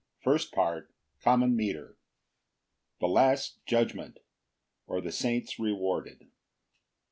First 0.19 0.51
Part. 0.51 0.91
C. 1.19 1.29
M. 1.29 1.55
The 1.59 1.87
last 3.07 3.63
judgment; 3.67 4.17
or, 4.87 4.99
The 4.99 5.11
saints 5.11 5.59
rewarded. 5.59 6.31